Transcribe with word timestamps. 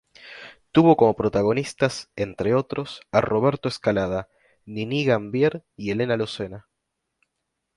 Tuvo 0.71 0.97
como 0.97 1.15
protagonistas, 1.15 2.09
entre 2.15 2.55
otros, 2.55 3.01
a 3.11 3.21
Roberto 3.21 3.69
Escalada, 3.69 4.29
Niní 4.65 5.05
Gambier 5.05 5.63
y 5.77 5.91
Elena 5.91 6.17
Lucena. 6.17 6.67